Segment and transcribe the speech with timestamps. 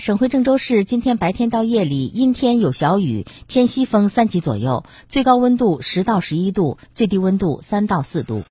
[0.00, 8.42] 省会郑州市今天白天到夜里阴天有小雨偏西风三级左右最高温度十到十一度最低温度三到四度。